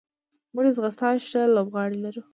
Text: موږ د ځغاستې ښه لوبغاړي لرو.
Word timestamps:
موږ 0.53 0.65
د 0.67 0.69
ځغاستې 0.77 1.15
ښه 1.29 1.41
لوبغاړي 1.55 1.97
لرو. 2.03 2.21